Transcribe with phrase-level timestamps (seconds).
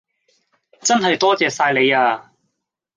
[0.81, 2.31] 真係多謝晒你呀